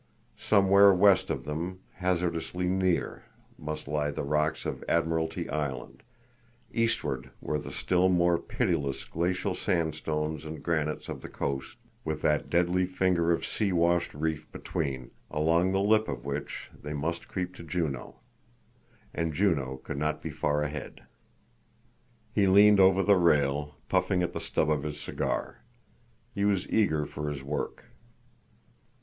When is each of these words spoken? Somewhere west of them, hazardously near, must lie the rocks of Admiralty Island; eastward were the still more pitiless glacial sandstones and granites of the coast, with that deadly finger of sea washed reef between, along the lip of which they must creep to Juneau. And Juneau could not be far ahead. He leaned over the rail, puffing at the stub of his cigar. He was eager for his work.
Somewhere 0.39 0.91
west 0.95 1.29
of 1.29 1.45
them, 1.45 1.79
hazardously 1.93 2.67
near, 2.67 3.25
must 3.55 3.87
lie 3.87 4.09
the 4.09 4.23
rocks 4.23 4.65
of 4.65 4.83
Admiralty 4.89 5.47
Island; 5.47 6.01
eastward 6.73 7.29
were 7.39 7.59
the 7.59 7.69
still 7.71 8.09
more 8.09 8.39
pitiless 8.39 9.05
glacial 9.05 9.53
sandstones 9.53 10.43
and 10.43 10.63
granites 10.63 11.07
of 11.07 11.21
the 11.21 11.29
coast, 11.29 11.75
with 12.03 12.23
that 12.23 12.49
deadly 12.49 12.87
finger 12.87 13.31
of 13.31 13.45
sea 13.45 13.71
washed 13.71 14.15
reef 14.15 14.51
between, 14.51 15.11
along 15.29 15.71
the 15.71 15.79
lip 15.79 16.07
of 16.07 16.25
which 16.25 16.71
they 16.81 16.93
must 16.95 17.27
creep 17.27 17.53
to 17.57 17.63
Juneau. 17.63 18.15
And 19.13 19.35
Juneau 19.35 19.77
could 19.77 19.99
not 19.99 20.19
be 20.19 20.31
far 20.31 20.63
ahead. 20.63 21.03
He 22.33 22.47
leaned 22.47 22.79
over 22.79 23.03
the 23.03 23.17
rail, 23.17 23.75
puffing 23.87 24.23
at 24.23 24.33
the 24.33 24.41
stub 24.41 24.71
of 24.71 24.81
his 24.81 24.99
cigar. 24.99 25.61
He 26.33 26.43
was 26.43 26.67
eager 26.69 27.05
for 27.05 27.29
his 27.29 27.43
work. 27.43 27.83